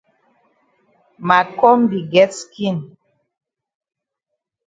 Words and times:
Ma 1.27 1.37
kombi 1.59 1.99
get 2.11 2.31
skin. 2.39 2.77